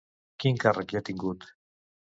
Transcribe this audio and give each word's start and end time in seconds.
Quin 0.43 0.57
càrrec 0.63 0.95
hi 0.95 0.99
ha 1.01 1.05
tingut? 1.11 1.49